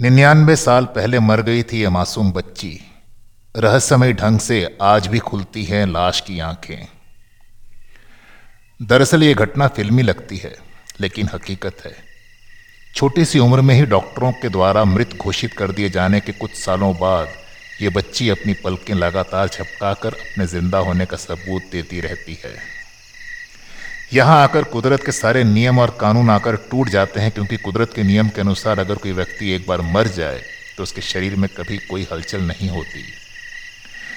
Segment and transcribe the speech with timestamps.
[0.00, 2.70] निन्यानवे साल पहले मर गई थी ये मासूम बच्ची।
[3.54, 6.86] रहस्यमय ढंग से आज भी खुलती हैं लाश की आँखें।
[8.80, 10.54] दरअसल ये घटना फिल्मी लगती है,
[11.00, 11.94] लेकिन हकीकत है।
[12.96, 16.54] छोटी सी उम्र में ही डॉक्टरों के द्वारा मृत घोषित कर दिए जाने के कुछ
[16.54, 17.28] सालों बाद
[17.82, 22.54] ये बच्ची अपनी पलकें लगातार झपकाकर अपने ज़िंदा होने का सबूत देती रहती है।
[24.14, 28.02] यहाँ आकर कुदरत के सारे नियम और कानून आकर टूट जाते हैं, क्योंकि कुदरत के
[28.02, 30.42] नियम के अनुसार अगर कोई व्यक्ति एक बार मर जाए
[30.76, 33.04] तो उसके शरीर में कभी कोई हलचल नहीं होती।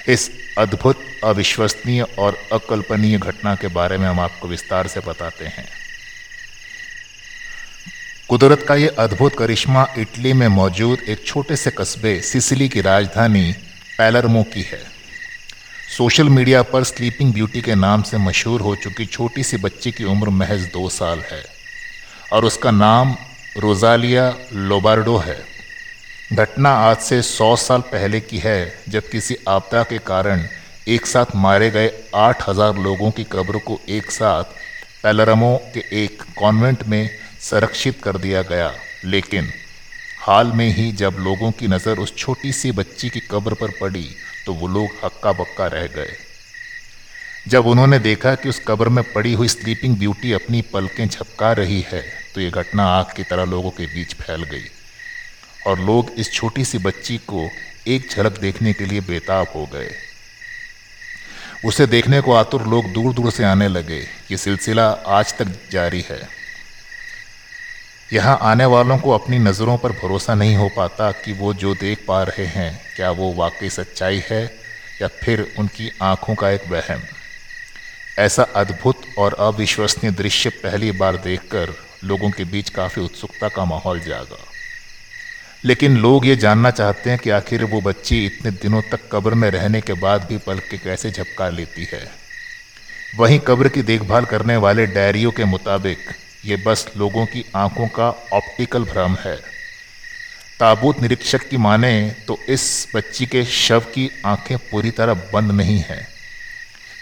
[0.08, 5.68] इस अद्भुत, अविश्वसनीय और अकल्पनीय घटना के बारे में हम आपको विस्तार से बताते हैं।
[8.30, 13.52] कुदरत का ये अद्भुत करिश्मा इटली में मौजूद एक छोटे से कस्बे सिसिली की राजधानी
[13.98, 14.80] पैलरमो की है।
[15.98, 20.04] सोशल मीडिया पर स्लीपिंग ब्यूटी के नाम से मशहूर हो चुकी छोटी सी बच्ची की
[20.06, 21.42] उम्र महज दो साल है
[22.34, 23.16] और उसका नाम
[23.60, 25.38] रोजालिया लोबार्डो है।
[26.34, 30.46] घटना आज से सौ साल पहले की है, जब किसी आपदा के कारण
[30.88, 34.54] एक साथ मारे गए आठ हज़ार लोगों की कब्र को एक साथ
[35.04, 37.10] पैलरमो के एक कॉन्वेंट में
[37.42, 38.72] संरक्षित कर दिया गया।
[39.06, 39.52] लेकिन
[40.22, 44.08] हाल में ही जब लोगों की नज़र उस छोटी सी बच्ची की कब्र पर पड़ी
[44.48, 46.16] तो वो लोग हक्का बक्का रह गए।
[47.48, 51.80] जब उन्होंने देखा कि उस कब्र में पड़ी हुई स्लीपिंग ब्यूटी अपनी पलकें झपका रही
[51.90, 52.02] है
[52.36, 54.66] तो ये घटना आग की तरह लोगों के बीच फैल गई
[55.68, 57.48] और लोग इस छोटी सी बच्ची को
[57.88, 59.90] एक झलक देखने के लिए बेताब हो गए।
[61.66, 64.00] उसे देखने को आतुर लोग दूर दूर से आने लगे।
[64.32, 66.20] ये सिलसिला आज तक जारी है।
[68.14, 72.04] यहाँ आने वालों को अपनी नज़रों पर भरोसा नहीं हो पाता कि वो जो देख
[72.08, 74.44] पा रहे हैं, क्या वो वाकई सच्चाई है
[75.02, 77.02] या फिर उनकी आँखों का एक वहम।
[78.20, 81.74] ऐसा अद्भुत और अविश्वसनीय दृश्य पहली बार देखकर
[82.04, 84.38] लोगों के बीच काफ़ी उत्सुकता का माहौल जागा।
[85.66, 89.50] लेकिन लोग ये जानना चाहते हैं कि आखिर वो बच्ची इतने दिनों तक कब्र में
[89.52, 92.02] रहने के बाद भी पल के कैसे झपका लेती है।
[93.18, 95.98] वहीं कब्र की देखभाल करने वाले डायरियों के मुताबिक
[96.48, 99.36] ये बस लोगों की आँखों का ऑप्टिकल भ्रम है।
[100.60, 101.92] ताबूत निरीक्षक की माने
[102.28, 106.08] तो इस बच्ची के शव की आँखें पूरी तरह बंद नहीं हैं।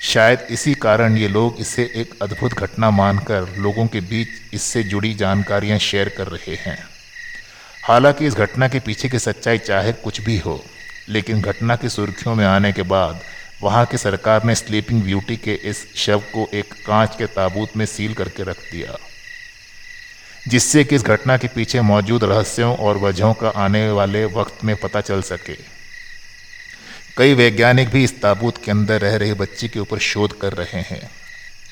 [0.03, 5.13] शायद इसी कारण ये लोग इसे एक अद्भुत घटना मानकर लोगों के बीच इससे जुड़ी
[5.13, 6.77] जानकारियाँ शेयर कर रहे हैं।
[7.83, 10.63] हालाँकि इस घटना के पीछे की सच्चाई चाहे कुछ भी हो,
[11.09, 13.21] लेकिन घटना की सुर्खियों में आने के बाद
[13.63, 17.85] वहाँ की सरकार ने स्लीपिंग ब्यूटी के इस शव को एक कांच के ताबूत में
[17.85, 18.97] सील करके रख दिया।
[20.47, 24.75] जिससे कि इस घटना के पीछे मौजूद रहस्यों और वजहों का आने वाले वक्त में
[24.75, 25.57] पता चल सके।
[27.17, 30.81] कई वैज्ञानिक भी इस ताबूत के अंदर रह रही बच्ची के ऊपर शोध कर रहे
[30.81, 31.09] हैं,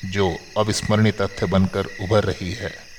[0.04, 2.93] जो अविस्मरणीय तथ्य बनकर उभर रही है।